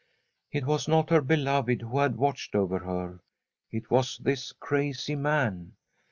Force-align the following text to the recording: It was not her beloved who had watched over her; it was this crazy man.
It 0.51 0.65
was 0.65 0.87
not 0.87 1.11
her 1.11 1.21
beloved 1.21 1.83
who 1.83 1.99
had 1.99 2.17
watched 2.17 2.55
over 2.55 2.79
her; 2.79 3.19
it 3.69 3.91
was 3.91 4.17
this 4.17 4.51
crazy 4.51 5.15
man. 5.15 5.73